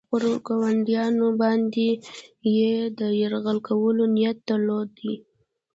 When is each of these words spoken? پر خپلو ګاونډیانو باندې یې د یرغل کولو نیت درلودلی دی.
پر 0.09 0.21
خپلو 0.33 0.35
ګاونډیانو 0.47 1.27
باندې 1.41 1.87
یې 2.55 2.73
د 2.99 3.01
یرغل 3.21 3.57
کولو 3.67 4.03
نیت 4.15 4.37
درلودلی 4.49 4.97
دی. 5.17 5.17